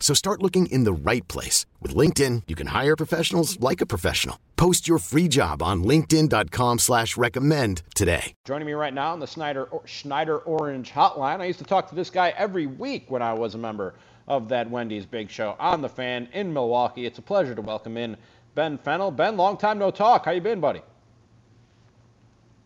[0.00, 1.66] So start looking in the right place.
[1.80, 4.40] With LinkedIn, you can hire professionals like a professional.
[4.56, 8.34] Post your free job on linkedin.com slash recommend today.
[8.44, 11.40] Joining me right now on the Snyder, Schneider Orange Hotline.
[11.40, 13.94] I used to talk to this guy every week when I was a member
[14.26, 17.06] of that Wendy's Big Show on the fan in Milwaukee.
[17.06, 18.16] It's a pleasure to welcome in
[18.54, 19.10] Ben Fennell.
[19.10, 20.24] Ben, long time no talk.
[20.24, 20.82] How you been, buddy?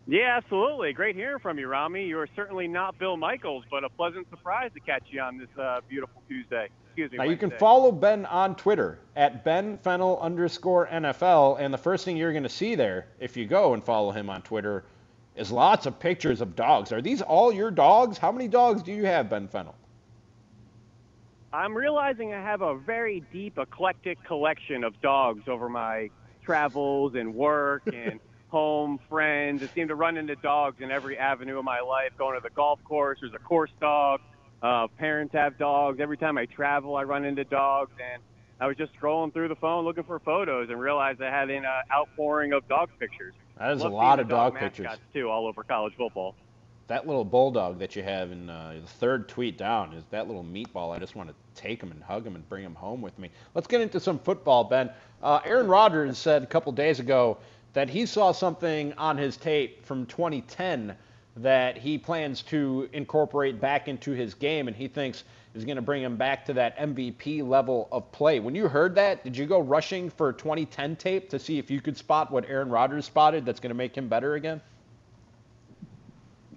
[0.07, 0.93] Yeah, absolutely.
[0.93, 2.05] Great hearing from you, Rami.
[2.05, 5.49] You are certainly not Bill Michaels, but a pleasant surprise to catch you on this
[5.59, 6.69] uh, beautiful Tuesday.
[6.95, 7.17] Excuse me.
[7.17, 7.45] Now Wednesday.
[7.45, 12.15] you can follow Ben on Twitter at Ben Fennell underscore NFL, and the first thing
[12.15, 14.85] you're going to see there, if you go and follow him on Twitter,
[15.35, 16.93] is lots of pictures of dogs.
[16.93, 18.17] Are these all your dogs?
[18.17, 19.75] How many dogs do you have, Ben Fennell?
[21.51, 26.09] I'm realizing I have a very deep, eclectic collection of dogs over my
[26.43, 29.61] travels and work and home, friends.
[29.63, 32.11] I seem to run into dogs in every avenue of my life.
[32.17, 34.21] Going to the golf course, there's a course dog.
[34.61, 35.99] Uh, parents have dogs.
[35.99, 37.91] Every time I travel, I run into dogs.
[38.13, 38.21] And
[38.59, 41.65] I was just scrolling through the phone looking for photos and realized I had an
[41.65, 43.33] uh, outpouring of dog pictures.
[43.57, 44.87] That is Love a lot of the dog pictures.
[45.13, 46.35] too, all over college football.
[46.87, 50.43] That little bulldog that you have in uh, the third tweet down is that little
[50.43, 50.95] meatball.
[50.95, 53.31] I just want to take him and hug him and bring him home with me.
[53.55, 54.91] Let's get into some football, Ben.
[55.21, 57.39] Uh, Aaron Rodgers said a couple days ago
[57.73, 60.95] that he saw something on his tape from 2010
[61.37, 65.23] that he plans to incorporate back into his game, and he thinks
[65.55, 68.39] is going to bring him back to that MVP level of play.
[68.39, 71.79] When you heard that, did you go rushing for 2010 tape to see if you
[71.79, 74.61] could spot what Aaron Rodgers spotted that's going to make him better again?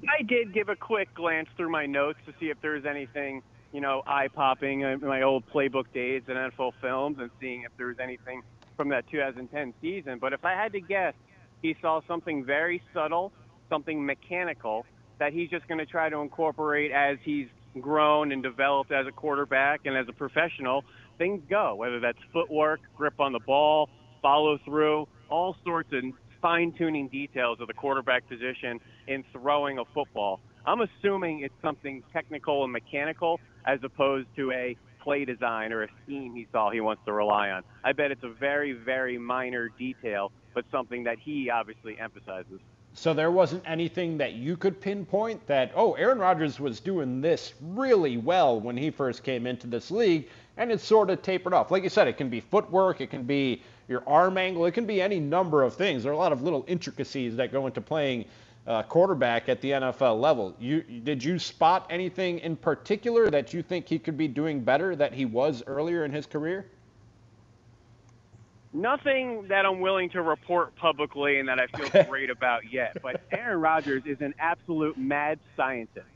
[0.09, 3.43] I did give a quick glance through my notes to see if there was anything,
[3.73, 7.77] you know, eye popping in my old playbook days and NFL films and seeing if
[7.77, 8.43] there was anything
[8.77, 10.19] from that 2010 season.
[10.19, 11.15] But if I had to guess,
[11.63, 13.33] he saw something very subtle,
[13.69, 14.85] something mechanical
[15.19, 17.49] that he's just going to try to incorporate as he's
[17.81, 20.85] grown and developed as a quarterback and as a professional.
[21.19, 23.89] Things go, whether that's footwork, grip on the ball,
[24.23, 26.03] follow through, all sorts of
[26.41, 30.41] fine tuning details of the quarterback position in throwing a football.
[30.67, 35.89] I'm assuming it's something technical and mechanical as opposed to a play design or a
[36.05, 37.63] scheme he saw he wants to rely on.
[37.85, 42.61] I bet it's a very, very minor detail, but something that he obviously emphasizes.
[42.95, 47.55] So there wasn't anything that you could pinpoint that, oh, Aaron Rodgers was doing this
[47.61, 51.71] really well when he first came into this league, and it's sort of tapered off.
[51.71, 54.85] Like you said, it can be footwork, it can be your arm angle, it can
[54.85, 56.03] be any number of things.
[56.03, 58.25] There are a lot of little intricacies that go into playing
[58.67, 60.55] uh, quarterback at the NFL level.
[60.59, 64.95] You did you spot anything in particular that you think he could be doing better
[64.95, 66.67] that he was earlier in his career?
[68.73, 72.99] Nothing that I'm willing to report publicly and that I feel great about yet.
[73.03, 76.07] But Aaron Rodgers is an absolute mad scientist.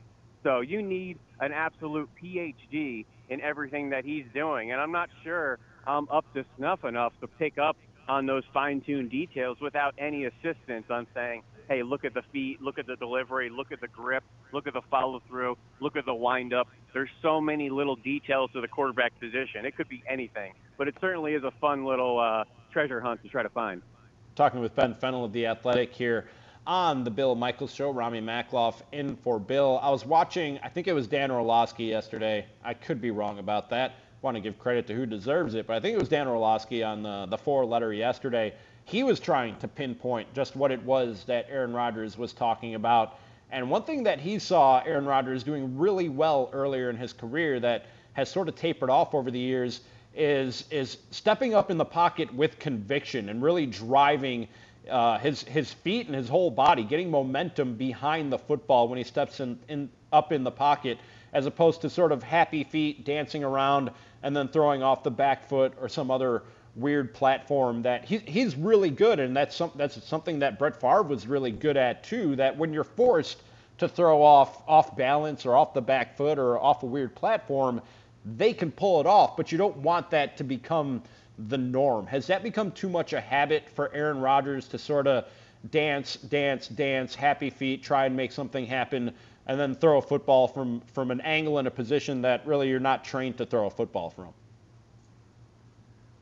[0.43, 4.71] So you need an absolute PhD in everything that he's doing.
[4.71, 5.57] And I'm not sure
[5.87, 7.75] I'm up to snuff enough to pick up
[8.07, 12.61] on those fine tuned details without any assistance on saying, hey, look at the feet,
[12.61, 16.05] look at the delivery, look at the grip, look at the follow through, look at
[16.05, 16.67] the wind up.
[16.93, 19.65] There's so many little details to the quarterback position.
[19.65, 23.29] It could be anything, but it certainly is a fun little uh, treasure hunt to
[23.29, 23.81] try to find.
[24.35, 26.27] Talking with Ben Fennell of The Athletic here
[26.65, 27.91] on the Bill Michaels Show.
[27.91, 29.79] Rami Makloff in for Bill.
[29.83, 32.45] I was watching, I think it was Dan Orlovsky yesterday.
[32.63, 33.95] I could be wrong about that.
[34.21, 36.81] Want to give credit to who deserves it, but I think it was Dan Orlovsky
[36.81, 38.53] on the, the four letter yesterday.
[38.85, 43.19] He was trying to pinpoint just what it was that Aaron Rodgers was talking about
[43.51, 47.59] And one thing that he saw Aaron Rodgers doing really well earlier in his career
[47.59, 49.81] that has sort of tapered off over the years
[50.15, 54.47] is is stepping up in the pocket with conviction and really driving
[54.89, 59.03] uh, his his feet and his whole body, getting momentum behind the football when he
[59.03, 60.97] steps in, in up in the pocket,
[61.33, 63.89] as opposed to sort of happy feet dancing around
[64.21, 66.43] and then throwing off the back foot or some other
[66.75, 71.03] weird platform that he, he's really good, and that's some, that's something that Brett Favre
[71.03, 72.35] was really good at too.
[72.35, 73.41] That when you're forced
[73.79, 77.81] to throw off off balance or off the back foot or off a weird platform,
[78.25, 81.01] they can pull it off, but you don't want that to become
[81.37, 82.05] the norm.
[82.07, 85.25] Has that become too much a habit for Aaron Rodgers to sort of
[85.71, 89.13] dance, dance, dance, happy feet, try and make something happen,
[89.47, 92.79] and then throw a football from from an angle and a position that really you're
[92.79, 94.29] not trained to throw a football from?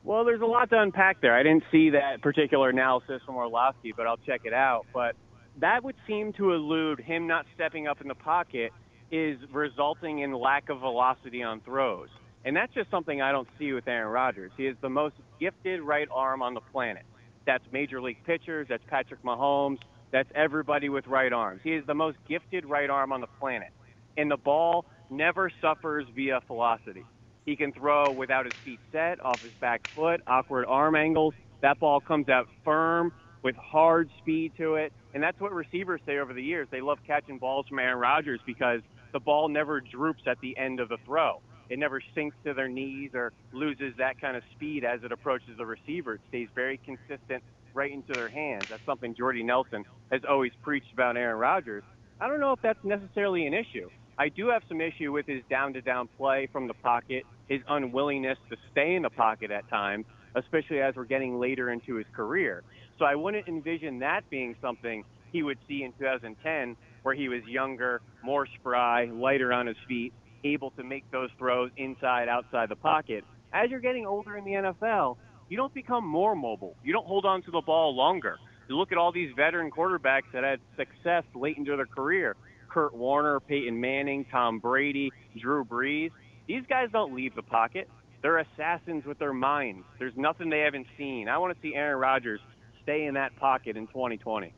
[0.04, 1.34] Well, there's a lot to unpack there.
[1.36, 4.86] I didn't see that particular analysis from Orlovsky, but I'll check it out.
[4.92, 5.14] But
[5.58, 8.72] that would seem to elude him not stepping up in the pocket
[9.12, 12.08] is resulting in lack of velocity on throws.
[12.44, 14.50] And that's just something I don't see with Aaron Rodgers.
[14.56, 17.04] He is the most gifted right arm on the planet.
[17.46, 19.78] That's major league pitchers, that's Patrick Mahomes,
[20.12, 21.60] that's everybody with right arms.
[21.62, 23.68] He is the most gifted right arm on the planet.
[24.16, 27.04] And the ball never suffers via velocity.
[27.44, 31.34] He can throw without his feet set, off his back foot, awkward arm angles.
[31.60, 33.12] That ball comes out firm
[33.42, 34.92] with hard speed to it.
[35.14, 36.68] And that's what receivers say over the years.
[36.70, 38.80] They love catching balls from Aaron Rodgers because
[39.12, 41.40] the ball never droops at the end of the throw.
[41.68, 45.56] It never sinks to their knees or loses that kind of speed as it approaches
[45.56, 46.14] the receiver.
[46.14, 47.42] It stays very consistent
[47.74, 48.66] right into their hands.
[48.68, 51.82] That's something Jordy Nelson has always preached about Aaron Rodgers.
[52.20, 53.88] I don't know if that's necessarily an issue.
[54.18, 57.60] I do have some issue with his down to down play from the pocket, his
[57.68, 60.04] unwillingness to stay in the pocket at times,
[60.34, 62.62] especially as we're getting later into his career.
[62.98, 67.42] So I wouldn't envision that being something he would see in 2010, where he was
[67.46, 70.12] younger, more spry, lighter on his feet,
[70.44, 73.24] able to make those throws inside, outside the pocket.
[73.52, 75.16] As you're getting older in the NFL,
[75.48, 76.76] you don't become more mobile.
[76.82, 78.38] You don't hold on to the ball longer.
[78.68, 82.36] You look at all these veteran quarterbacks that had success late into their career.
[82.70, 86.10] Kurt Warner, Peyton Manning, Tom Brady, Drew Brees.
[86.48, 87.88] These guys don't leave the pocket.
[88.22, 89.84] They're assassins with their minds.
[89.98, 91.28] There's nothing they haven't seen.
[91.28, 92.40] I want to see Aaron Rodgers
[92.82, 94.54] stay in that pocket in 2020.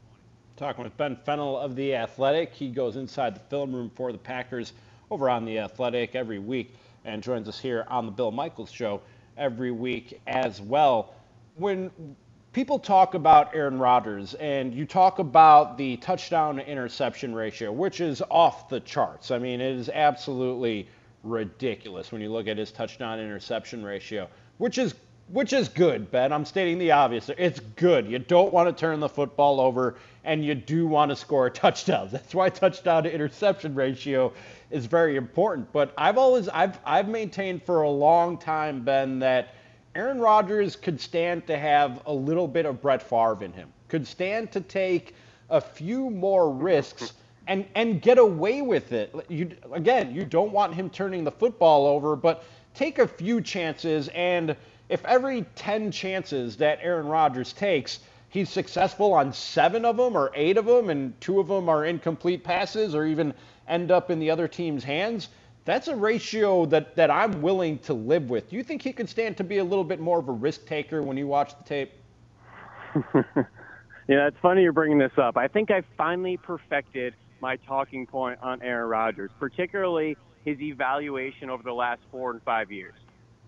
[0.56, 2.52] Talking with Ben Fennell of The Athletic.
[2.54, 4.72] He goes inside the film room for the Packers
[5.10, 9.00] over on The Athletic every week and joins us here on the Bill Michaels Show
[9.36, 11.12] every week as well.
[11.56, 11.90] When
[12.52, 18.00] people talk about Aaron Rodgers and you talk about the touchdown to interception ratio, which
[18.00, 19.32] is off the charts.
[19.32, 20.86] I mean, it is absolutely
[21.24, 24.28] ridiculous when you look at his touchdown interception ratio,
[24.58, 24.94] which is
[25.28, 26.32] which is good, Ben.
[26.32, 27.30] I'm stating the obvious.
[27.38, 28.06] It's good.
[28.06, 31.50] You don't want to turn the football over and you do want to score a
[31.50, 32.08] touchdown.
[32.12, 34.32] That's why touchdown to interception ratio
[34.70, 35.72] is very important.
[35.72, 39.54] But I've always I've I've maintained for a long time, Ben, that
[39.94, 43.68] Aaron Rodgers could stand to have a little bit of Brett Favre in him.
[43.88, 45.14] Could stand to take
[45.50, 47.12] a few more risks
[47.46, 49.14] and and get away with it.
[49.28, 52.44] You again, you don't want him turning the football over, but
[52.74, 54.56] take a few chances and
[54.88, 60.30] if every 10 chances that Aaron Rodgers takes, he's successful on 7 of them or
[60.34, 63.34] 8 of them and 2 of them are incomplete passes or even
[63.68, 65.28] end up in the other team's hands,
[65.64, 68.50] that's a ratio that, that I'm willing to live with.
[68.50, 70.66] Do you think he could stand to be a little bit more of a risk
[70.66, 71.92] taker when you watch the tape?
[73.14, 75.36] yeah, it's funny you're bringing this up.
[75.36, 81.62] I think I finally perfected my talking point on Aaron Rodgers, particularly his evaluation over
[81.62, 82.94] the last four and five years.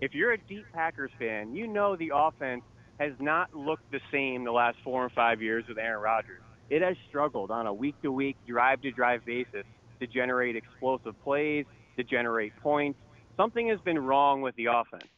[0.00, 2.62] If you're a deep Packers fan, you know the offense
[2.98, 6.42] has not looked the same the last four and five years with Aaron Rodgers.
[6.68, 9.64] It has struggled on a week to week, drive to drive basis
[10.00, 11.64] to generate explosive plays,
[11.96, 12.98] to generate points.
[13.36, 15.10] Something has been wrong with the offense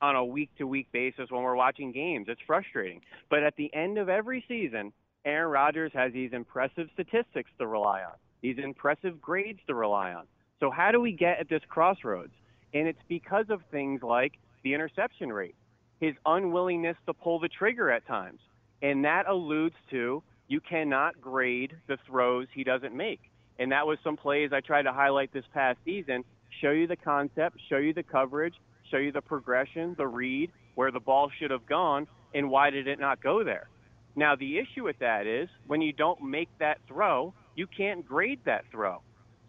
[0.00, 2.26] on a week to week basis when we're watching games.
[2.28, 3.00] It's frustrating.
[3.30, 4.92] But at the end of every season,
[5.24, 10.24] Aaron Rodgers has these impressive statistics to rely on, these impressive grades to rely on.
[10.60, 12.32] So, how do we get at this crossroads?
[12.74, 14.32] And it's because of things like
[14.64, 15.54] the interception rate,
[16.00, 18.40] his unwillingness to pull the trigger at times.
[18.82, 23.20] And that alludes to you cannot grade the throws he doesn't make.
[23.58, 26.24] And that was some plays I tried to highlight this past season,
[26.60, 28.54] show you the concept, show you the coverage,
[28.90, 32.88] show you the progression, the read, where the ball should have gone, and why did
[32.88, 33.68] it not go there.
[34.16, 38.40] Now, the issue with that is when you don't make that throw, you can't grade
[38.44, 39.00] that throw.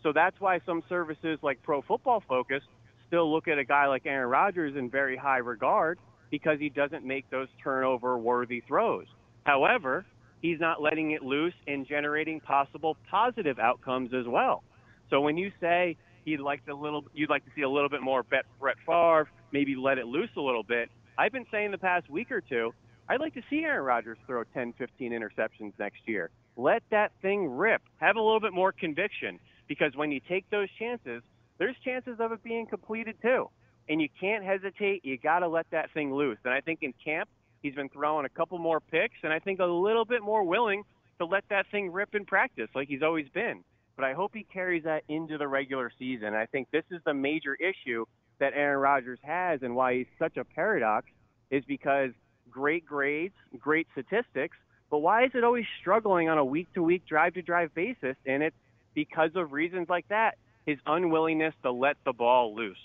[0.03, 2.61] So that's why some services like Pro Football Focus
[3.07, 5.99] still look at a guy like Aaron Rodgers in very high regard
[6.31, 9.05] because he doesn't make those turnover worthy throws.
[9.43, 10.05] However,
[10.41, 14.63] he's not letting it loose and generating possible positive outcomes as well.
[15.09, 18.01] So when you say you'd like to little, you'd like to see a little bit
[18.01, 18.45] more Brett
[18.85, 20.89] Favre, maybe let it loose a little bit.
[21.17, 22.73] I've been saying the past week or two,
[23.07, 26.31] I'd like to see Aaron Rodgers throw 10, 15 interceptions next year.
[26.57, 27.81] Let that thing rip.
[27.97, 31.21] Have a little bit more conviction because when you take those chances,
[31.57, 33.49] there's chances of it being completed too.
[33.87, 35.05] And you can't hesitate.
[35.05, 36.39] You got to let that thing loose.
[36.43, 37.29] And I think in camp,
[37.61, 40.83] he's been throwing a couple more picks, and I think a little bit more willing
[41.19, 43.63] to let that thing rip in practice like he's always been.
[43.95, 46.33] But I hope he carries that into the regular season.
[46.33, 48.05] I think this is the major issue
[48.39, 51.07] that Aaron Rodgers has and why he's such a paradox
[51.49, 52.11] is because
[52.49, 54.57] great grades, great statistics,
[54.89, 58.15] but why is it always struggling on a week to week, drive to drive basis?
[58.25, 58.55] And it's
[58.93, 60.35] because of reasons like that
[60.65, 62.77] his unwillingness to let the ball loose.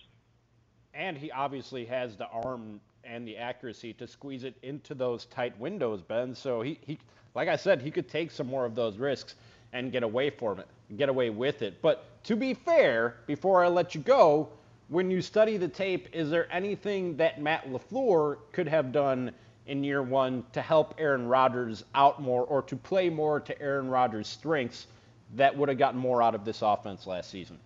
[0.93, 5.59] And he obviously has the arm and the accuracy to squeeze it into those tight
[5.59, 6.35] windows, Ben.
[6.35, 6.99] So he, he
[7.35, 9.35] like I said, he could take some more of those risks
[9.73, 11.81] and get away from it, get away with it.
[11.81, 14.49] But to be fair, before I let you go,
[14.89, 19.31] when you study the tape, is there anything that Matt LaFleur could have done
[19.67, 23.89] in year one to help Aaron Rodgers out more or to play more to Aaron
[23.89, 24.89] Rodgers' strengths
[25.37, 27.59] that would have gotten more out of this offense last season?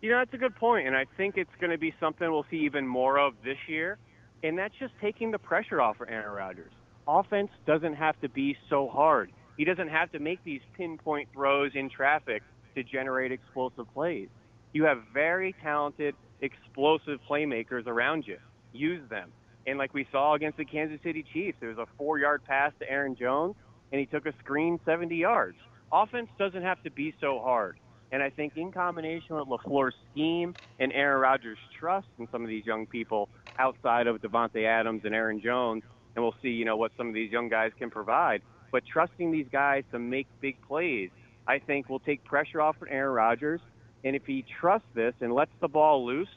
[0.00, 2.46] You know, that's a good point, and I think it's going to be something we'll
[2.50, 3.98] see even more of this year,
[4.42, 6.72] and that's just taking the pressure off of Aaron Rodgers.
[7.06, 9.30] Offense doesn't have to be so hard.
[9.58, 12.42] He doesn't have to make these pinpoint throws in traffic
[12.74, 14.28] to generate explosive plays.
[14.72, 18.38] You have very talented, explosive playmakers around you.
[18.72, 19.30] Use them.
[19.66, 22.72] And like we saw against the Kansas City Chiefs, there was a four yard pass
[22.78, 23.54] to Aaron Jones,
[23.92, 25.58] and he took a screen 70 yards.
[25.92, 27.76] Offense doesn't have to be so hard.
[28.12, 32.48] And I think in combination with LaFleur's scheme and Aaron Rodgers' trust in some of
[32.48, 35.82] these young people outside of Davante Adams and Aaron Jones,
[36.14, 38.42] and we'll see, you know, what some of these young guys can provide.
[38.72, 41.10] But trusting these guys to make big plays,
[41.46, 43.60] I think will take pressure off of Aaron Rodgers.
[44.04, 46.28] And if he trusts this and lets the ball loose,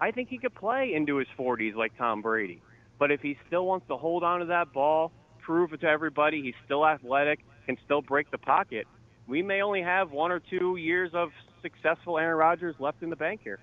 [0.00, 2.62] I think he could play into his 40s like Tom Brady.
[2.98, 6.42] But if he still wants to hold on to that ball, prove it to everybody
[6.42, 8.86] he's still athletic, can still break the pocket,
[9.30, 11.30] we may only have one or two years of
[11.62, 13.60] successful Aaron Rodgers left in the bank here.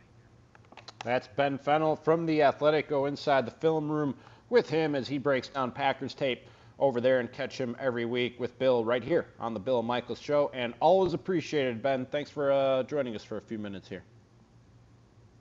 [1.03, 2.87] That's Ben Fennell from The Athletic.
[2.87, 4.15] Go inside the film room
[4.49, 6.47] with him as he breaks down Packers tape
[6.79, 10.21] over there and catch him every week with Bill right here on the Bill Michaels
[10.21, 10.49] Show.
[10.53, 12.05] And always appreciated, Ben.
[12.05, 14.03] Thanks for uh, joining us for a few minutes here.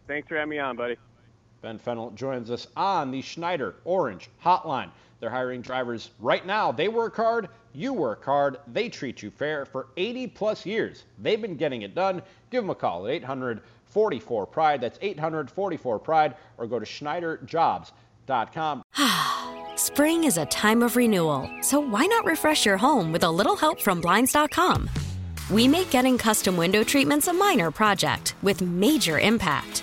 [0.09, 0.97] Thanks for having me on, buddy.
[1.63, 4.91] Ben Fennell joins us on the Schneider Orange Hotline.
[5.21, 6.71] They're hiring drivers right now.
[6.73, 9.65] They work hard, you work hard, they treat you fair.
[9.65, 12.23] For 80 plus years, they've been getting it done.
[12.51, 14.81] Give them a call at 800 44 Pride.
[14.81, 18.83] That's 844 Pride, or go to SchneiderJobs.com.
[19.77, 23.57] Spring is a time of renewal, so why not refresh your home with a little
[23.57, 24.91] help from Blinds.com?
[25.51, 29.83] We make getting custom window treatments a minor project with major impact.